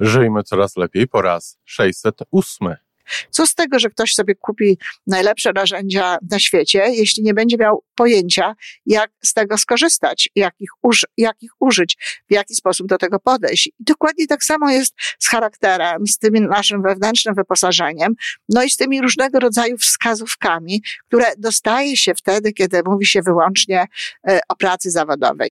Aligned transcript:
Żyjmy 0.00 0.42
coraz 0.42 0.76
lepiej 0.76 1.08
po 1.08 1.22
raz 1.22 1.58
608. 1.64 2.74
Co 3.30 3.46
z 3.46 3.54
tego, 3.54 3.78
że 3.78 3.90
ktoś 3.90 4.14
sobie 4.14 4.34
kupi 4.34 4.78
najlepsze 5.06 5.52
narzędzia 5.52 6.18
na 6.30 6.38
świecie, 6.38 6.84
jeśli 6.90 7.22
nie 7.22 7.34
będzie 7.34 7.56
miał 7.56 7.84
pojęcia, 7.94 8.54
jak 8.86 9.10
z 9.24 9.32
tego 9.32 9.58
skorzystać, 9.58 10.28
jak 10.34 10.54
ich, 10.60 10.70
uż, 10.82 11.06
jak 11.16 11.42
ich 11.42 11.50
użyć, 11.60 11.96
w 12.30 12.32
jaki 12.32 12.54
sposób 12.54 12.86
do 12.86 12.98
tego 12.98 13.20
podejść. 13.20 13.66
I 13.66 13.72
dokładnie 13.80 14.26
tak 14.26 14.44
samo 14.44 14.70
jest 14.70 14.94
z 15.18 15.28
charakterem, 15.28 16.06
z 16.06 16.18
tym 16.18 16.34
naszym 16.34 16.82
wewnętrznym 16.82 17.34
wyposażeniem, 17.34 18.14
no 18.48 18.62
i 18.62 18.70
z 18.70 18.76
tymi 18.76 19.00
różnego 19.00 19.40
rodzaju 19.40 19.78
wskazówkami, 19.78 20.82
które 21.06 21.26
dostaje 21.38 21.96
się 21.96 22.14
wtedy, 22.14 22.52
kiedy 22.52 22.82
mówi 22.86 23.06
się 23.06 23.22
wyłącznie 23.22 23.86
e, 24.28 24.40
o 24.48 24.56
pracy 24.56 24.90
zawodowej. 24.90 25.50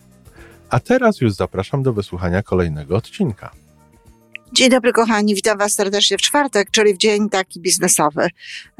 a 0.71 0.79
teraz 0.79 1.21
już 1.21 1.33
zapraszam 1.33 1.83
do 1.83 1.93
wysłuchania 1.93 2.43
kolejnego 2.43 2.95
odcinka. 2.95 3.51
Dzień 4.53 4.69
dobry, 4.69 4.93
kochani. 4.93 5.35
Witam 5.35 5.57
Was 5.57 5.73
serdecznie 5.73 6.17
w 6.17 6.21
czwartek, 6.21 6.71
czyli 6.71 6.93
w 6.93 6.97
dzień 6.97 7.29
taki 7.29 7.59
biznesowy. 7.59 8.27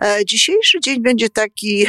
E, 0.03 0.25
dzisiejszy 0.25 0.79
dzień 0.79 1.01
będzie 1.01 1.29
taki 1.29 1.85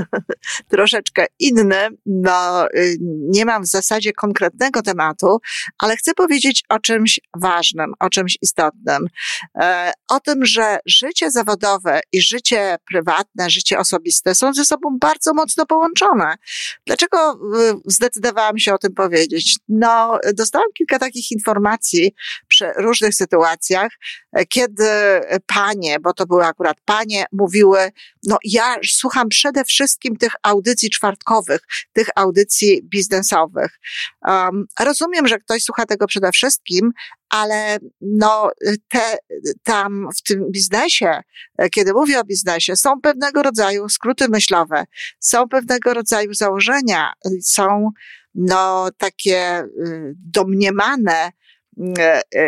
troszeczkę 0.70 1.26
inny. 1.38 1.88
No, 2.06 2.66
nie 3.02 3.44
mam 3.44 3.62
w 3.62 3.66
zasadzie 3.66 4.12
konkretnego 4.12 4.82
tematu, 4.82 5.38
ale 5.78 5.96
chcę 5.96 6.14
powiedzieć 6.14 6.62
o 6.68 6.78
czymś 6.78 7.20
ważnym, 7.36 7.92
o 8.00 8.10
czymś 8.10 8.38
istotnym. 8.42 9.06
E, 9.58 9.92
o 10.08 10.20
tym, 10.20 10.46
że 10.46 10.78
życie 10.86 11.30
zawodowe 11.30 12.00
i 12.12 12.20
życie 12.20 12.76
prywatne, 12.90 13.50
życie 13.50 13.78
osobiste 13.78 14.34
są 14.34 14.54
ze 14.54 14.64
sobą 14.64 14.98
bardzo 15.00 15.34
mocno 15.34 15.66
połączone. 15.66 16.34
Dlaczego 16.86 17.32
y, 17.32 17.74
zdecydowałam 17.84 18.58
się 18.58 18.74
o 18.74 18.78
tym 18.78 18.94
powiedzieć? 18.94 19.56
No, 19.68 20.18
dostałam 20.34 20.68
kilka 20.74 20.98
takich 20.98 21.32
informacji 21.32 22.14
przy 22.56 22.72
różnych 22.76 23.14
sytuacjach, 23.14 23.92
e, 24.32 24.46
kiedy 24.46 24.88
panie, 25.46 26.00
bo 26.00 26.12
to 26.12 26.26
były 26.26 26.44
akurat 26.44 26.76
panie, 26.84 27.24
mówiły, 27.32 27.90
no 28.22 28.38
ja 28.44 28.76
słucham 28.84 29.28
przede 29.28 29.64
wszystkim 29.64 30.16
tych 30.16 30.32
audycji 30.42 30.90
czwartkowych, 30.90 31.60
tych 31.92 32.08
audycji 32.14 32.82
biznesowych. 32.82 33.78
Um, 34.26 34.66
rozumiem, 34.80 35.26
że 35.26 35.38
ktoś 35.38 35.62
słucha 35.62 35.86
tego 35.86 36.06
przede 36.06 36.32
wszystkim, 36.32 36.92
ale 37.28 37.78
no, 38.00 38.50
te, 38.88 39.16
tam 39.62 40.08
w 40.18 40.22
tym 40.22 40.50
biznesie, 40.50 41.20
e, 41.58 41.68
kiedy 41.68 41.92
mówię 41.92 42.20
o 42.20 42.24
biznesie, 42.24 42.76
są 42.76 43.00
pewnego 43.00 43.42
rodzaju 43.42 43.88
skróty 43.88 44.28
myślowe, 44.28 44.84
są 45.20 45.48
pewnego 45.48 45.94
rodzaju 45.94 46.34
założenia, 46.34 47.12
są 47.42 47.90
no, 48.36 48.88
takie 48.98 49.60
y, 49.60 50.14
domniemane 50.16 51.32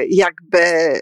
jakby 0.09 0.59
e, 0.59 1.01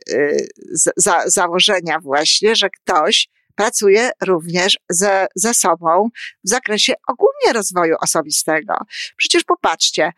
za, 0.97 1.23
założenia 1.27 1.99
właśnie, 2.00 2.56
że 2.56 2.71
ktoś 2.71 3.28
pracuje 3.56 4.11
również 4.23 4.78
ze, 4.91 5.27
ze 5.34 5.55
sobą 5.55 6.09
w 6.45 6.49
zakresie 6.49 6.93
ogólnie 7.09 7.53
rozwoju 7.53 7.97
osobistego. 8.00 8.75
Przecież 9.17 9.45
popatrzcie, 9.45 10.12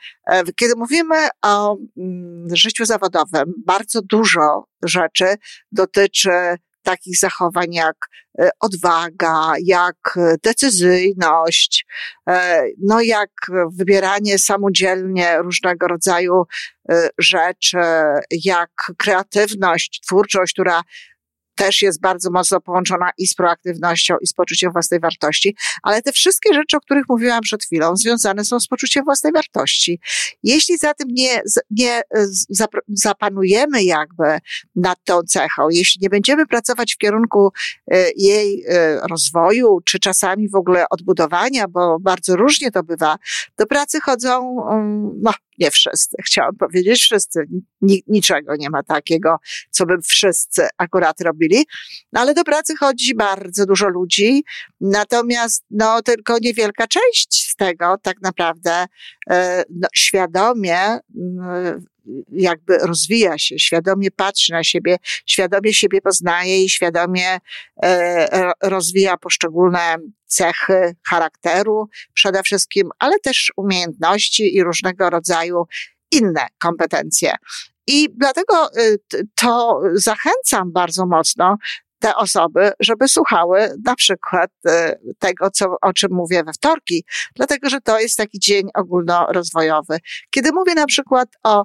kiedy 0.56 0.76
mówimy 0.76 1.28
o 1.42 1.76
mm, 1.96 2.56
życiu 2.56 2.84
zawodowym, 2.84 3.54
bardzo 3.66 4.02
dużo 4.02 4.64
rzeczy 4.82 5.34
dotyczy 5.72 6.30
takich 6.82 7.18
zachowań 7.18 7.72
jak 7.72 7.96
e, 8.40 8.50
odwaga, 8.60 9.52
jak 9.64 10.18
decyzyjność, 10.44 11.86
e, 12.28 12.64
no 12.82 13.00
jak 13.00 13.30
wybieranie 13.72 14.38
samodzielnie 14.38 15.38
różnego 15.38 15.88
rodzaju 15.88 16.42
e, 16.90 17.08
rzeczy, 17.18 17.78
jak 18.44 18.70
kreatywność, 18.98 20.00
twórczość, 20.06 20.52
która 20.52 20.82
też 21.58 21.82
jest 21.82 22.00
bardzo 22.00 22.30
mocno 22.30 22.60
połączona 22.60 23.10
i 23.18 23.26
z 23.26 23.34
proaktywnością, 23.34 24.16
i 24.22 24.26
z 24.26 24.32
poczuciem 24.32 24.72
własnej 24.72 25.00
wartości, 25.00 25.56
ale 25.82 26.02
te 26.02 26.12
wszystkie 26.12 26.54
rzeczy, 26.54 26.76
o 26.76 26.80
których 26.80 27.04
mówiłam 27.08 27.40
przed 27.40 27.64
chwilą, 27.64 27.96
związane 27.96 28.44
są 28.44 28.60
z 28.60 28.66
poczuciem 28.66 29.04
własnej 29.04 29.32
wartości. 29.32 30.00
Jeśli 30.42 30.78
za 30.78 30.94
tym 30.94 31.08
nie, 31.10 31.42
nie 31.70 32.02
zapanujemy 32.88 33.84
jakby 33.84 34.38
nad 34.76 34.98
tą 35.04 35.22
cechą, 35.22 35.68
jeśli 35.70 35.98
nie 36.02 36.10
będziemy 36.10 36.46
pracować 36.46 36.94
w 36.94 36.98
kierunku 36.98 37.50
e, 37.90 38.10
jej 38.16 38.64
e, 38.68 39.00
rozwoju, 39.10 39.78
czy 39.84 39.98
czasami 39.98 40.48
w 40.48 40.54
ogóle 40.54 40.84
odbudowania, 40.90 41.68
bo 41.68 41.98
bardzo 42.00 42.36
różnie 42.36 42.70
to 42.70 42.82
bywa, 42.82 43.18
do 43.58 43.66
pracy 43.66 44.00
chodzą, 44.00 44.56
mm, 44.70 45.10
no, 45.22 45.32
nie 45.58 45.70
wszyscy, 45.70 46.16
chciałam 46.26 46.56
powiedzieć 46.56 47.00
wszyscy, 47.00 47.40
niczego 48.06 48.56
nie 48.56 48.70
ma 48.70 48.82
takiego, 48.82 49.36
co 49.70 49.86
by 49.86 49.94
wszyscy 50.02 50.68
akurat 50.78 51.20
robili, 51.20 51.66
no 52.12 52.20
ale 52.20 52.34
do 52.34 52.44
pracy 52.44 52.74
chodzi 52.76 53.14
bardzo 53.14 53.66
dużo 53.66 53.88
ludzi, 53.88 54.44
natomiast 54.80 55.64
no 55.70 56.02
tylko 56.02 56.38
niewielka 56.38 56.86
część 56.86 57.50
z 57.50 57.56
tego 57.56 57.96
tak 58.02 58.16
naprawdę 58.22 58.86
e, 59.30 59.64
no, 59.70 59.88
świadomie 59.94 60.98
jakby 62.32 62.78
rozwija 62.78 63.38
się, 63.38 63.58
świadomie 63.58 64.10
patrzy 64.10 64.52
na 64.52 64.64
siebie, 64.64 64.96
świadomie 65.26 65.74
siebie 65.74 66.00
poznaje 66.00 66.64
i 66.64 66.68
świadomie 66.68 67.38
e, 67.82 68.52
rozwija 68.62 69.16
poszczególne 69.16 69.96
cechy 70.26 70.96
charakteru 71.08 71.88
przede 72.14 72.42
wszystkim, 72.42 72.90
ale 72.98 73.18
też 73.18 73.52
umiejętności 73.56 74.56
i 74.56 74.62
różnego 74.62 75.10
rodzaju 75.10 75.64
inne 76.10 76.46
kompetencje. 76.62 77.34
I 77.86 78.08
dlatego 78.16 78.70
y, 78.76 78.98
to 79.34 79.80
zachęcam 79.94 80.72
bardzo 80.72 81.06
mocno 81.06 81.56
te 81.98 82.16
osoby, 82.16 82.72
żeby 82.80 83.08
słuchały 83.08 83.74
na 83.84 83.94
przykład 83.94 84.50
y, 84.66 84.70
tego, 85.18 85.50
co, 85.50 85.76
o 85.82 85.92
czym 85.92 86.12
mówię 86.12 86.44
we 86.44 86.52
wtorki, 86.52 87.04
dlatego 87.36 87.68
że 87.68 87.80
to 87.80 88.00
jest 88.00 88.16
taki 88.16 88.38
dzień 88.38 88.68
ogólnorozwojowy. 88.74 89.98
Kiedy 90.30 90.52
mówię 90.52 90.74
na 90.74 90.86
przykład 90.86 91.28
o 91.42 91.64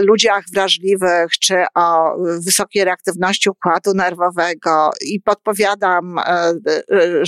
ludziach 0.00 0.44
wrażliwych, 0.54 1.30
czy 1.40 1.64
o 1.74 2.16
wysokiej 2.44 2.84
reaktywności 2.84 3.50
układu 3.50 3.94
nerwowego 3.94 4.90
i 5.00 5.20
podpowiadam, 5.20 6.18
e, 6.18 6.22
e, 6.22 7.22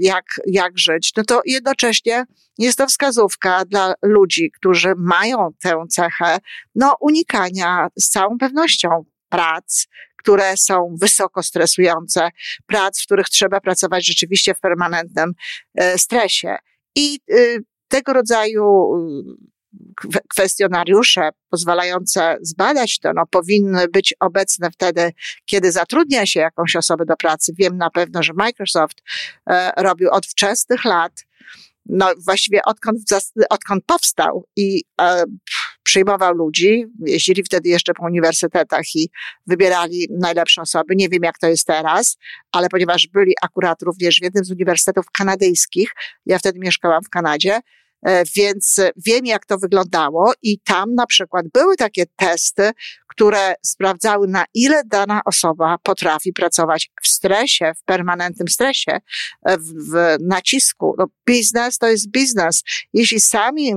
jak, 0.00 0.24
jak 0.46 0.78
żyć, 0.78 1.12
no 1.16 1.24
to 1.24 1.40
jednocześnie 1.44 2.24
jest 2.58 2.78
to 2.78 2.86
wskazówka 2.86 3.64
dla 3.64 3.94
ludzi, 4.02 4.50
którzy 4.50 4.94
mają 4.96 5.48
tę 5.62 5.84
cechę, 5.90 6.38
no 6.74 6.96
unikania 7.00 7.88
z 7.98 8.08
całą 8.08 8.38
pewnością 8.38 9.04
prac, 9.28 9.86
które 10.16 10.56
są 10.56 10.94
wysoko 11.00 11.42
stresujące, 11.42 12.28
prac, 12.66 13.00
w 13.02 13.04
których 13.04 13.26
trzeba 13.26 13.60
pracować 13.60 14.06
rzeczywiście 14.06 14.54
w 14.54 14.60
permanentnym 14.60 15.32
stresie. 15.96 16.56
I 16.96 17.20
y, 17.30 17.64
tego 17.88 18.12
rodzaju 18.12 18.64
kwestionariusze 20.28 21.30
pozwalające 21.50 22.36
zbadać 22.40 22.98
to, 22.98 23.12
no, 23.12 23.22
powinny 23.30 23.88
być 23.88 24.14
obecne 24.20 24.70
wtedy, 24.70 25.12
kiedy 25.44 25.72
zatrudnia 25.72 26.26
się 26.26 26.40
jakąś 26.40 26.76
osobę 26.76 27.04
do 27.04 27.16
pracy. 27.16 27.52
Wiem 27.58 27.76
na 27.76 27.90
pewno, 27.90 28.22
że 28.22 28.32
Microsoft 28.32 29.02
e, 29.50 29.72
robił 29.76 30.10
od 30.10 30.26
wczesnych 30.26 30.84
lat, 30.84 31.12
no 31.86 32.12
właściwie 32.24 32.62
odkąd, 32.64 32.98
odkąd 33.50 33.84
powstał 33.86 34.46
i 34.56 34.84
e, 35.00 35.24
przyjmował 35.82 36.34
ludzi, 36.34 36.84
jeździli 37.06 37.42
wtedy 37.42 37.68
jeszcze 37.68 37.94
po 37.94 38.04
uniwersytetach 38.04 38.94
i 38.94 39.08
wybierali 39.46 40.08
najlepsze 40.10 40.62
osoby. 40.62 40.96
Nie 40.96 41.08
wiem, 41.08 41.22
jak 41.22 41.38
to 41.38 41.46
jest 41.46 41.66
teraz, 41.66 42.16
ale 42.52 42.68
ponieważ 42.68 43.08
byli 43.12 43.32
akurat 43.42 43.82
również 43.82 44.18
w 44.18 44.22
jednym 44.22 44.44
z 44.44 44.50
uniwersytetów 44.50 45.06
kanadyjskich, 45.18 45.92
ja 46.26 46.38
wtedy 46.38 46.58
mieszkałam 46.58 47.02
w 47.02 47.08
Kanadzie, 47.08 47.60
więc 48.36 48.80
wiem, 49.06 49.26
jak 49.26 49.46
to 49.46 49.58
wyglądało, 49.58 50.32
i 50.42 50.58
tam 50.58 50.94
na 50.94 51.06
przykład 51.06 51.46
były 51.54 51.76
takie 51.76 52.06
testy, 52.16 52.70
które 53.08 53.54
sprawdzały, 53.62 54.28
na 54.28 54.44
ile 54.54 54.82
dana 54.86 55.20
osoba 55.24 55.76
potrafi 55.82 56.32
pracować 56.32 56.90
w 57.02 57.08
stresie, 57.08 57.72
w 57.78 57.84
permanentnym 57.84 58.48
stresie, 58.48 59.00
w, 59.46 59.92
w 59.92 60.16
nacisku. 60.20 60.94
No, 60.98 61.06
biznes 61.26 61.78
to 61.78 61.86
jest 61.86 62.10
biznes. 62.10 62.62
Jeśli 62.92 63.20
sami 63.20 63.74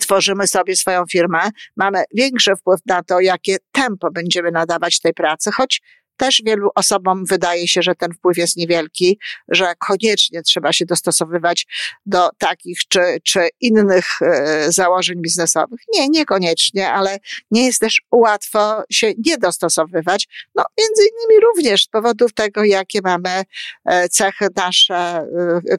tworzymy 0.00 0.46
sobie 0.46 0.76
swoją 0.76 1.04
firmę, 1.06 1.50
mamy 1.76 2.04
większy 2.14 2.56
wpływ 2.56 2.80
na 2.86 3.02
to, 3.02 3.20
jakie 3.20 3.56
tempo 3.72 4.10
będziemy 4.10 4.50
nadawać 4.50 5.00
tej 5.00 5.14
pracy, 5.14 5.50
choć 5.52 5.82
też 6.20 6.42
wielu 6.46 6.70
osobom 6.74 7.24
wydaje 7.24 7.68
się, 7.68 7.82
że 7.82 7.94
ten 7.94 8.12
wpływ 8.12 8.36
jest 8.36 8.56
niewielki, 8.56 9.18
że 9.48 9.74
koniecznie 9.78 10.42
trzeba 10.42 10.72
się 10.72 10.86
dostosowywać 10.86 11.66
do 12.06 12.30
takich 12.38 12.78
czy, 12.88 13.00
czy 13.24 13.48
innych 13.60 14.06
e, 14.22 14.72
założeń 14.72 15.22
biznesowych. 15.22 15.80
Nie, 15.94 16.08
niekoniecznie, 16.08 16.92
ale 16.92 17.18
nie 17.50 17.66
jest 17.66 17.80
też 17.80 18.02
łatwo 18.12 18.82
się 18.90 19.12
nie 19.26 19.38
dostosowywać. 19.38 20.28
No, 20.54 20.64
między 20.78 21.02
innymi 21.02 21.40
również 21.42 21.84
z 21.84 21.88
powodów 21.88 22.34
tego, 22.34 22.64
jakie 22.64 23.00
mamy 23.04 23.42
e, 23.84 24.08
cechy 24.08 24.46
nasze, 24.56 25.26
e, 25.70 25.76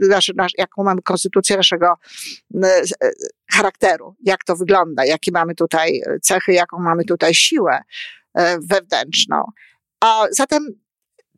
nasze, 0.00 0.32
nasze 0.36 0.54
jaką 0.58 0.84
mamy 0.84 1.02
konstytucję 1.02 1.56
naszego 1.56 1.94
charakteru, 3.52 4.14
jak 4.24 4.44
to 4.44 4.56
wygląda, 4.56 5.04
jakie 5.04 5.32
mamy 5.32 5.54
tutaj 5.54 6.02
cechy, 6.22 6.52
jaką 6.52 6.78
mamy 6.78 7.04
tutaj 7.04 7.34
siłę 7.34 7.80
wewnętrzną. 8.70 9.44
A 10.04 10.26
zatem 10.30 10.66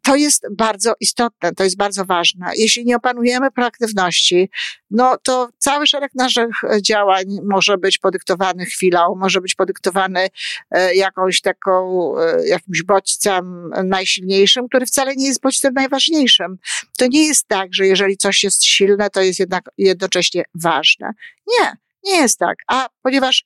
to 0.02 0.16
jest 0.16 0.46
bardzo 0.56 0.94
istotne, 1.00 1.52
to 1.52 1.64
jest 1.64 1.76
bardzo 1.76 2.04
ważne. 2.04 2.46
Jeśli 2.56 2.84
nie 2.84 2.96
opanujemy 2.96 3.50
proaktywności, 3.50 4.50
no 4.90 5.18
to 5.22 5.48
cały 5.58 5.86
szereg 5.86 6.14
naszych 6.14 6.50
działań 6.82 7.24
może 7.44 7.78
być 7.78 7.98
podyktowany 7.98 8.64
chwilą, 8.64 9.14
może 9.16 9.40
być 9.40 9.54
podyktowany 9.54 10.28
e, 10.70 10.94
jakąś 10.94 11.40
taką, 11.40 12.12
e, 12.18 12.48
jakimś 12.48 12.82
bodźcem 12.82 13.70
najsilniejszym, 13.84 14.68
który 14.68 14.86
wcale 14.86 15.16
nie 15.16 15.26
jest 15.26 15.40
bodźcem 15.40 15.74
najważniejszym. 15.74 16.58
To 16.98 17.06
nie 17.06 17.26
jest 17.26 17.48
tak, 17.48 17.74
że 17.74 17.86
jeżeli 17.86 18.16
coś 18.16 18.44
jest 18.44 18.64
silne, 18.64 19.10
to 19.10 19.20
jest 19.22 19.38
jednak 19.38 19.64
jednocześnie 19.78 20.44
ważne. 20.54 21.10
Nie, 21.46 21.76
nie 22.04 22.16
jest 22.20 22.38
tak. 22.38 22.56
A 22.66 22.88
ponieważ 23.02 23.44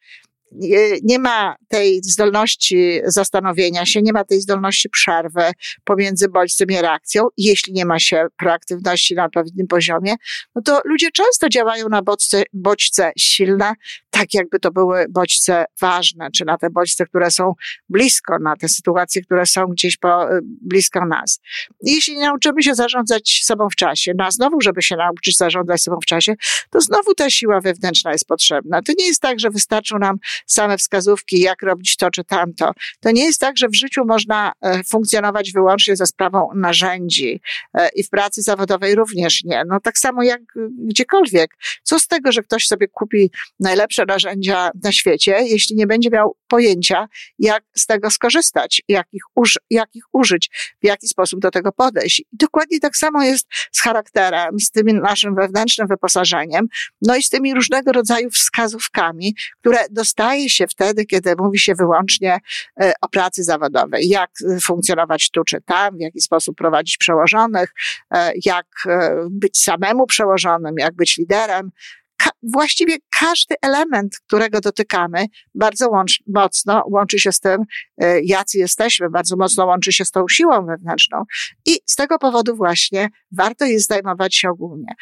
nie 1.03 1.19
ma 1.19 1.57
tej 1.69 2.01
zdolności 2.03 3.01
zastanowienia 3.05 3.87
się, 3.87 4.03
nie 4.03 4.13
ma 4.13 4.25
tej 4.25 4.41
zdolności 4.41 4.89
przerwy 4.89 5.43
pomiędzy 5.85 6.29
bodźcem 6.29 6.69
i 6.71 6.77
reakcją, 6.77 7.29
jeśli 7.37 7.73
nie 7.73 7.85
ma 7.85 7.99
się 7.99 8.27
proaktywności 8.37 9.15
na 9.15 9.25
odpowiednim 9.25 9.67
poziomie, 9.67 10.15
no 10.55 10.63
to 10.63 10.81
ludzie 10.85 11.11
często 11.11 11.49
działają 11.49 11.89
na 11.89 12.03
bodźce, 12.03 12.43
bodźce 12.53 13.13
silne, 13.19 13.73
tak 14.21 14.35
jakby 14.35 14.61
to 14.61 14.71
były 14.71 15.07
bodźce 15.09 15.65
ważne, 15.81 16.31
czy 16.31 16.45
na 16.45 16.59
te 16.59 16.71
bodźce, 16.71 17.07
które 17.07 17.31
są 17.31 17.55
blisko, 17.89 18.39
na 18.39 18.57
te 18.57 18.69
sytuacje, 18.69 19.23
które 19.23 19.47
są 19.47 19.67
gdzieś 19.67 19.97
po, 19.97 20.29
blisko 20.43 21.07
nas. 21.07 21.41
Jeśli 21.83 22.19
nauczymy 22.19 22.63
się 22.63 22.75
zarządzać 22.75 23.41
sobą 23.45 23.69
w 23.71 23.75
czasie, 23.75 24.13
no 24.19 24.25
a 24.25 24.31
znowu, 24.31 24.61
żeby 24.61 24.83
się 24.83 24.97
nauczyć 24.97 25.37
zarządzać 25.37 25.83
sobą 25.83 25.99
w 26.03 26.07
czasie, 26.07 26.35
to 26.71 26.81
znowu 26.81 27.15
ta 27.15 27.31
siła 27.31 27.61
wewnętrzna 27.61 28.13
jest 28.13 28.27
potrzebna. 28.27 28.83
To 28.83 28.93
nie 28.99 29.07
jest 29.07 29.21
tak, 29.21 29.41
że 29.41 29.51
wystarczą 29.51 29.99
nam 29.99 30.17
same 30.47 30.79
wskazówki, 30.79 31.41
jak 31.41 31.63
robić 31.63 31.97
to 31.97 32.11
czy 32.11 32.25
tamto. 32.25 32.73
To 33.01 33.11
nie 33.11 33.25
jest 33.25 33.41
tak, 33.41 33.57
że 33.57 33.69
w 33.69 33.75
życiu 33.75 34.05
można 34.05 34.53
e, 34.61 34.85
funkcjonować 34.85 35.53
wyłącznie 35.53 35.97
za 35.97 36.07
sprawą 36.07 36.49
narzędzi 36.55 37.41
e, 37.75 37.89
i 37.95 38.03
w 38.03 38.11
pracy 38.11 38.43
zawodowej 38.43 38.95
również 38.95 39.45
nie. 39.45 39.63
No 39.67 39.81
tak 39.81 39.99
samo 39.99 40.23
jak 40.23 40.41
gdziekolwiek. 40.79 41.51
Co 41.83 41.99
z 41.99 42.07
tego, 42.07 42.33
że 42.33 42.43
ktoś 42.43 42.67
sobie 42.67 42.89
kupi 42.89 43.31
najlepsze 43.61 44.07
narzędzia 44.11 44.71
na 44.83 44.93
świecie, 44.93 45.37
jeśli 45.47 45.77
nie 45.77 45.87
będzie 45.87 46.11
miał 46.11 46.37
pojęcia, 46.49 47.09
jak 47.39 47.63
z 47.77 47.87
tego 47.87 48.11
skorzystać, 48.11 48.83
jak 48.89 49.07
ich, 49.13 49.23
uż, 49.35 49.59
jak 49.71 49.89
ich 49.95 50.05
użyć, 50.13 50.51
w 50.83 50.87
jaki 50.87 51.09
sposób 51.09 51.41
do 51.41 51.51
tego 51.51 51.73
podejść. 51.73 52.21
I 52.21 52.25
dokładnie 52.33 52.81
tak 52.81 52.97
samo 52.97 53.23
jest 53.23 53.47
z 53.73 53.81
charakterem, 53.81 54.61
z 54.61 54.71
tym 54.71 54.87
naszym 54.87 55.35
wewnętrznym 55.35 55.89
wyposażeniem, 55.89 56.67
no 57.03 57.17
i 57.17 57.23
z 57.23 57.31
tymi 57.31 57.55
różnego 57.55 57.93
rodzaju 57.93 58.31
wskazówkami, 58.31 59.35
które 59.61 59.79
dostaje 59.91 60.51
się 60.51 60.67
wtedy, 60.67 61.05
kiedy 61.05 61.35
mówi 61.39 61.59
się 61.59 61.75
wyłącznie 61.75 62.39
e, 62.81 62.93
o 63.01 63.09
pracy 63.09 63.45
zawodowej. 63.45 64.09
Jak 64.09 64.31
e, 64.57 64.61
funkcjonować 64.61 65.31
tu 65.31 65.45
czy 65.45 65.61
tam, 65.61 65.97
w 65.97 66.01
jaki 66.01 66.21
sposób 66.21 66.57
prowadzić 66.57 66.97
przełożonych, 66.97 67.75
e, 68.15 68.33
jak 68.45 68.67
być 69.31 69.63
samemu 69.63 70.07
przełożonym, 70.07 70.75
jak 70.79 70.95
być 70.95 71.19
liderem. 71.19 71.71
Właściwie 72.43 72.97
każdy 73.21 73.55
element, 73.63 74.17
którego 74.27 74.61
dotykamy, 74.61 75.27
bardzo 75.55 75.91
łącz, 75.91 76.23
mocno 76.27 76.85
łączy 76.91 77.19
się 77.19 77.33
z 77.33 77.41
tym, 77.41 77.59
jacy 78.23 78.59
jesteśmy, 78.59 79.11
bardzo 79.11 79.37
mocno 79.37 79.67
łączy 79.67 79.93
się 79.93 80.05
z 80.05 80.11
tą 80.11 80.25
siłą 80.31 80.67
wewnętrzną. 80.67 81.23
I 81.67 81.79
z 81.87 81.95
tego 81.95 82.19
powodu 82.19 82.57
właśnie 82.57 83.09
warto 83.33 83.65
jest 83.65 83.89
zajmować 83.89 84.37
się 84.37 84.51
ogólnie. 84.51 84.95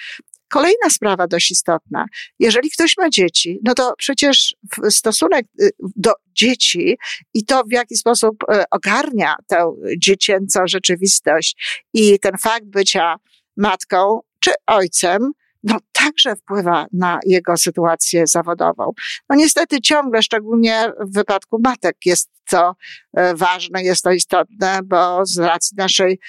Kolejna 0.48 0.90
sprawa 0.90 1.26
dość 1.26 1.50
istotna. 1.50 2.06
Jeżeli 2.38 2.70
ktoś 2.70 2.96
ma 2.98 3.10
dzieci, 3.10 3.58
no 3.64 3.74
to 3.74 3.94
przecież 3.98 4.56
stosunek 4.90 5.46
y, 5.62 5.70
do 5.96 6.12
dzieci 6.34 6.98
i 7.34 7.44
to, 7.44 7.62
w 7.64 7.72
jaki 7.72 7.96
sposób 7.96 8.36
y, 8.42 8.62
ogarnia 8.70 9.36
tę 9.46 9.72
dziecięcą 9.98 10.60
rzeczywistość 10.66 11.80
i 11.94 12.18
ten 12.18 12.32
fakt 12.42 12.66
bycia 12.66 13.16
matką 13.56 14.20
czy 14.40 14.50
ojcem, 14.66 15.32
no 15.62 15.78
także 15.92 16.36
wpływa 16.36 16.86
na 16.92 17.20
jego 17.26 17.56
sytuację 17.56 18.26
zawodową. 18.26 18.92
No 19.30 19.36
niestety 19.36 19.80
ciągle, 19.80 20.22
szczególnie 20.22 20.92
w 21.00 21.14
wypadku 21.14 21.60
matek 21.64 21.96
jest 22.04 22.30
to 22.50 22.74
y, 23.18 23.34
ważne, 23.34 23.82
jest 23.82 24.02
to 24.02 24.10
istotne, 24.10 24.80
bo 24.84 25.26
z 25.26 25.38
racji 25.38 25.76
naszej 25.76 26.20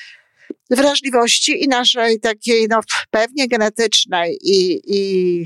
wrażliwości 0.69 1.63
i 1.63 1.67
naszej 1.67 2.19
takiej, 2.19 2.67
no, 2.69 2.79
pewnie 3.11 3.47
genetycznej 3.47 4.37
i, 4.43 4.81
i 4.85 5.43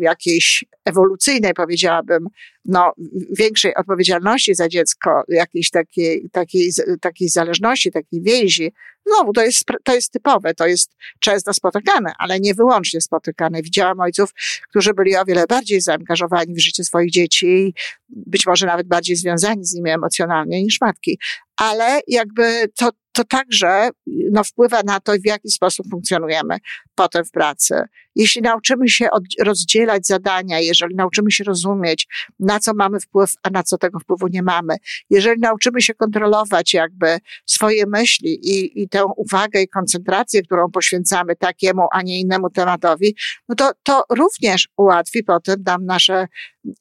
jakiejś 0.00 0.64
ewolucyjnej, 0.84 1.54
powiedziałabym, 1.54 2.28
no, 2.64 2.92
większej 3.38 3.74
odpowiedzialności 3.74 4.54
za 4.54 4.68
dziecko, 4.68 5.22
jakiejś 5.28 5.70
takiej, 5.70 6.30
takiej, 6.32 6.70
takiej 7.00 7.28
zależności, 7.28 7.92
takiej 7.92 8.22
więzi. 8.22 8.72
Znowu, 9.06 9.32
to 9.32 9.42
jest, 9.42 9.64
to 9.84 9.94
jest 9.94 10.12
typowe, 10.12 10.54
to 10.54 10.66
jest 10.66 10.90
często 11.20 11.54
spotykane, 11.54 12.12
ale 12.18 12.40
nie 12.40 12.54
wyłącznie 12.54 13.00
spotykane. 13.00 13.62
Widziałam 13.62 14.00
ojców, 14.00 14.30
którzy 14.70 14.94
byli 14.94 15.16
o 15.16 15.24
wiele 15.24 15.44
bardziej 15.48 15.80
zaangażowani 15.80 16.54
w 16.54 16.60
życie 16.60 16.84
swoich 16.84 17.10
dzieci 17.10 17.46
i 17.46 17.74
być 18.08 18.46
może 18.46 18.66
nawet 18.66 18.88
bardziej 18.88 19.16
związani 19.16 19.64
z 19.64 19.74
nimi 19.74 19.90
emocjonalnie 19.90 20.62
niż 20.62 20.80
matki. 20.80 21.18
Ale 21.56 22.00
jakby 22.06 22.68
to, 22.78 22.90
to 23.14 23.24
także 23.24 23.88
no, 24.32 24.44
wpływa 24.44 24.82
na 24.82 25.00
to, 25.00 25.12
w 25.12 25.26
jaki 25.26 25.50
sposób 25.50 25.86
funkcjonujemy 25.90 26.56
potem 26.94 27.24
w 27.24 27.30
pracy. 27.30 27.74
Jeśli 28.14 28.42
nauczymy 28.42 28.88
się 28.88 29.08
rozdzielać 29.40 30.06
zadania, 30.06 30.60
jeżeli 30.60 30.94
nauczymy 30.94 31.30
się 31.30 31.44
rozumieć, 31.44 32.06
na 32.38 32.60
co 32.60 32.74
mamy 32.74 33.00
wpływ, 33.00 33.32
a 33.42 33.50
na 33.50 33.62
co 33.62 33.78
tego 33.78 33.98
wpływu 33.98 34.28
nie 34.28 34.42
mamy, 34.42 34.76
jeżeli 35.10 35.40
nauczymy 35.40 35.82
się 35.82 35.94
kontrolować 35.94 36.74
jakby 36.74 37.18
swoje 37.46 37.86
myśli 37.86 38.50
i, 38.50 38.82
i 38.82 38.88
tę 38.88 39.04
uwagę 39.16 39.62
i 39.62 39.68
koncentrację, 39.68 40.42
którą 40.42 40.70
poświęcamy 40.70 41.36
takiemu, 41.36 41.82
a 41.92 42.02
nie 42.02 42.20
innemu 42.20 42.50
tematowi, 42.50 43.16
no 43.48 43.54
to, 43.54 43.70
to 43.82 44.04
również 44.10 44.68
ułatwi 44.76 45.24
potem 45.24 45.62
nam 45.66 45.86
nasze 45.86 46.28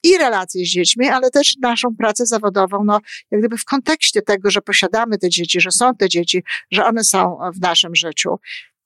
i 0.04 0.18
relacje 0.18 0.66
z 0.66 0.70
dziećmi, 0.70 1.08
ale 1.08 1.30
też 1.30 1.56
naszą 1.62 1.96
pracę 1.96 2.26
zawodową, 2.26 2.84
no, 2.84 3.00
jak 3.32 3.42
gdyby 3.42 3.58
w 3.58 3.66
kontekście 3.66 4.22
tego, 4.22 4.52
że 4.52 4.62
posiadamy 4.62 5.18
te 5.18 5.30
dzieci, 5.30 5.62
że 5.62 5.72
są 5.72 5.96
te 5.96 6.10
dzieci, 6.10 6.44
że 6.72 6.86
one 6.86 7.04
są 7.04 7.38
w 7.56 7.62
naszym 7.62 7.96
życiu. 7.96 8.30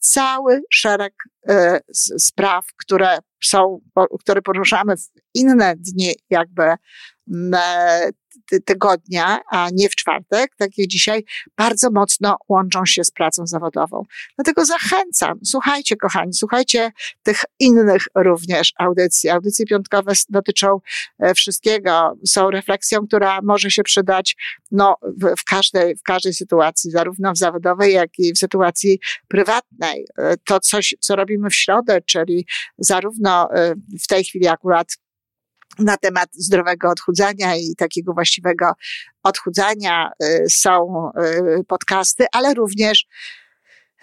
Cały 0.07 0.61
szereg 0.73 1.13
y, 1.49 1.53
spraw, 2.19 2.65
które 2.83 3.17
są, 3.43 3.79
które 4.19 4.41
poruszamy 4.41 4.97
w 4.97 5.01
inne 5.33 5.75
dni, 5.75 6.15
jakby 6.29 6.63
tygodnia, 8.65 9.39
a 9.51 9.67
nie 9.73 9.89
w 9.89 9.95
czwartek, 9.95 10.55
tak 10.57 10.77
jak 10.77 10.87
dzisiaj, 10.87 11.23
bardzo 11.57 11.91
mocno 11.91 12.37
łączą 12.49 12.85
się 12.85 13.03
z 13.03 13.11
pracą 13.11 13.47
zawodową. 13.47 14.03
Dlatego 14.35 14.65
zachęcam, 14.65 15.39
słuchajcie 15.45 15.95
kochani, 15.95 16.33
słuchajcie 16.33 16.91
tych 17.23 17.41
innych 17.59 18.07
również 18.15 18.73
audycji. 18.79 19.29
Audycje 19.29 19.65
piątkowe 19.65 20.13
dotyczą 20.29 20.79
e, 21.19 21.33
wszystkiego, 21.33 22.17
są 22.25 22.51
refleksją, 22.51 23.07
która 23.07 23.39
może 23.41 23.71
się 23.71 23.83
przydać 23.83 24.35
no, 24.71 24.95
w, 25.01 25.35
w, 25.39 25.43
każdej, 25.43 25.95
w 25.95 26.03
każdej 26.03 26.33
sytuacji, 26.33 26.91
zarówno 26.91 27.33
w 27.33 27.37
zawodowej, 27.37 27.93
jak 27.93 28.09
i 28.19 28.33
w 28.33 28.37
sytuacji 28.37 28.99
prywatnej. 29.27 30.05
E, 30.17 30.37
to 30.37 30.59
coś, 30.59 30.95
co 30.99 31.15
robimy 31.15 31.49
w 31.49 31.55
środę, 31.55 32.01
czyli 32.01 32.45
zarówno 32.77 33.53
e, 33.53 33.73
w 34.03 34.07
tej 34.07 34.23
chwili 34.23 34.47
akurat 34.47 34.87
na 35.79 35.97
temat 35.97 36.29
zdrowego 36.33 36.89
odchudzania 36.89 37.55
i 37.55 37.75
takiego 37.75 38.13
właściwego 38.13 38.71
odchudzania 39.23 40.11
y, 40.23 40.45
są 40.49 41.09
y, 41.59 41.63
podcasty, 41.63 42.25
ale 42.31 42.53
również 42.53 43.05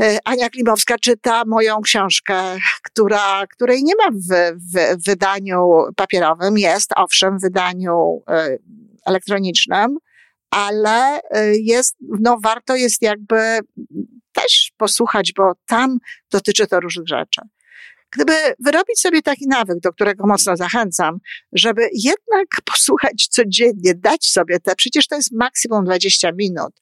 y, 0.01 0.19
Ania 0.25 0.51
Klimowska 0.51 0.99
czyta 0.99 1.43
moją 1.47 1.81
książkę, 1.81 2.35
która, 2.83 3.47
której 3.47 3.85
nie 3.85 3.95
ma 3.97 4.11
w, 4.11 4.59
w 4.73 5.05
wydaniu 5.07 5.69
papierowym, 5.97 6.59
jest 6.59 6.91
owszem 6.97 7.39
w 7.39 7.43
wydaniu 7.43 8.23
elektronicznym, 9.07 9.97
ale 10.51 11.21
jest, 11.53 11.97
no 12.21 12.39
warto 12.43 12.77
jest 12.77 13.03
jakby 13.03 13.59
też 14.33 14.73
posłuchać, 14.77 15.33
bo 15.37 15.53
tam 15.67 15.99
dotyczy 16.31 16.67
to 16.67 16.81
różnych 16.81 17.09
rzeczy. 17.09 17.41
Gdyby 18.15 18.33
wyrobić 18.59 19.01
sobie 19.01 19.23
taki 19.23 19.47
nawyk, 19.49 19.81
do 19.81 19.93
którego 19.93 20.27
mocno 20.27 20.57
zachęcam, 20.57 21.19
żeby 21.53 21.89
jednak 21.93 22.47
posłuchać 22.73 23.29
codziennie, 23.31 23.95
dać 23.95 24.31
sobie 24.31 24.61
te, 24.61 24.75
przecież 24.77 25.07
to 25.07 25.17
jest 25.17 25.33
maksimum 25.33 25.85
20 25.85 26.33
minut 26.33 26.73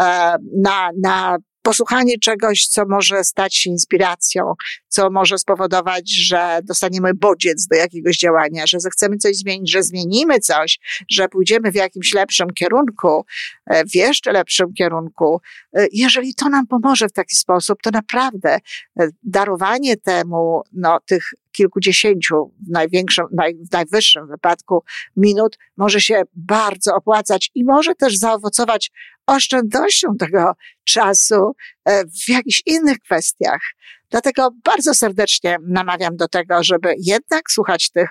e, 0.00 0.36
na, 0.62 0.90
na 1.02 1.36
posłuchanie 1.66 2.18
czegoś, 2.18 2.66
co 2.66 2.82
może 2.88 3.24
stać 3.24 3.56
się 3.56 3.70
inspiracją, 3.70 4.54
co 4.88 5.10
może 5.10 5.38
spowodować, 5.38 6.10
że 6.10 6.60
dostaniemy 6.64 7.14
bodziec 7.14 7.66
do 7.66 7.76
jakiegoś 7.76 8.16
działania, 8.16 8.66
że 8.66 8.80
zechcemy 8.80 9.16
coś 9.16 9.36
zmienić, 9.36 9.72
że 9.72 9.82
zmienimy 9.82 10.40
coś, 10.40 10.78
że 11.10 11.28
pójdziemy 11.28 11.72
w 11.72 11.74
jakimś 11.74 12.14
lepszym 12.14 12.48
kierunku, 12.50 13.24
e, 13.66 13.84
w 13.84 13.94
jeszcze 13.94 14.32
lepszym 14.32 14.72
kierunku. 14.72 15.40
E, 15.76 15.86
jeżeli 15.92 16.34
to 16.34 16.48
nam 16.48 16.66
pomoże 16.66 17.08
w 17.08 17.12
taki 17.12 17.36
sposób, 17.36 17.82
to 17.82 17.90
naprawdę 17.90 18.58
e, 19.00 19.08
darowanie 19.22 19.96
temu, 19.96 20.62
no, 20.72 20.98
tych 21.06 21.30
kilkudziesięciu, 21.56 22.52
w 22.66 22.70
największym, 22.70 23.26
naj, 23.32 23.54
w 23.54 23.72
najwyższym 23.72 24.26
wypadku 24.26 24.84
minut 25.16 25.58
może 25.76 26.00
się 26.00 26.22
bardzo 26.34 26.94
opłacać 26.94 27.50
i 27.54 27.64
może 27.64 27.94
też 27.94 28.18
zaowocować 28.18 28.90
oszczędnością 29.26 30.16
tego 30.16 30.52
czasu 30.84 31.52
e, 31.84 32.04
w 32.04 32.28
jakichś 32.28 32.62
innych 32.66 32.98
kwestiach. 32.98 33.60
Dlatego 34.10 34.50
bardzo 34.64 34.94
serdecznie 34.94 35.56
namawiam 35.68 36.16
do 36.16 36.28
tego, 36.28 36.62
żeby 36.62 36.94
jednak 36.98 37.50
słuchać 37.50 37.90
tych 37.90 38.08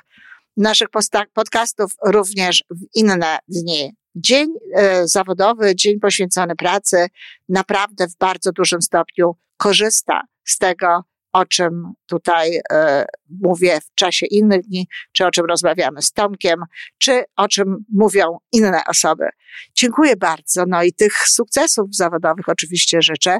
naszych 0.57 0.87
podcastów 1.33 1.91
również 2.05 2.63
w 2.69 2.97
inne 2.99 3.37
dni. 3.47 3.93
Dzień 4.15 4.49
e, 4.75 5.07
zawodowy, 5.07 5.75
dzień 5.75 5.99
poświęcony 5.99 6.55
pracy 6.55 7.07
naprawdę 7.49 8.07
w 8.07 8.17
bardzo 8.17 8.51
dużym 8.51 8.81
stopniu 8.81 9.35
korzysta 9.57 10.21
z 10.45 10.57
tego, 10.57 11.03
o 11.35 11.45
czym 11.45 11.93
tutaj 12.05 12.59
e, 12.71 13.05
mówię 13.29 13.81
w 13.81 13.95
czasie 13.95 14.25
innych 14.25 14.61
dni, 14.61 14.87
czy 15.11 15.25
o 15.25 15.31
czym 15.31 15.45
rozmawiamy 15.45 16.01
z 16.01 16.11
Tomkiem, 16.11 16.59
czy 16.97 17.23
o 17.35 17.47
czym 17.47 17.85
mówią 17.93 18.37
inne 18.51 18.81
osoby. 18.87 19.29
Dziękuję 19.73 20.15
bardzo. 20.15 20.63
No 20.67 20.83
i 20.83 20.93
tych 20.93 21.13
sukcesów 21.13 21.95
zawodowych 21.95 22.49
oczywiście 22.49 23.01
życzę, 23.01 23.39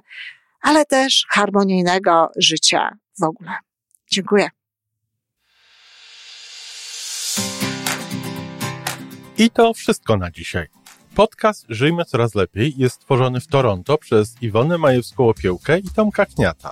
ale 0.61 0.85
też 0.85 1.25
harmonijnego 1.29 2.31
życia 2.37 2.89
w 3.19 3.23
ogóle. 3.23 3.51
Dziękuję. 4.11 4.49
I 9.37 9.49
to 9.49 9.73
wszystko 9.73 10.17
na 10.17 10.31
dzisiaj. 10.31 10.67
Podcast 11.15 11.65
Żyjmy 11.69 12.05
Coraz 12.05 12.35
Lepiej 12.35 12.73
jest 12.77 12.95
stworzony 12.95 13.39
w 13.39 13.47
Toronto 13.47 13.97
przez 13.97 14.41
Iwonę 14.41 14.75
Majewską-Opiełkę 14.77 15.79
i 15.79 15.89
Tomka 15.95 16.25
Kniata. 16.25 16.71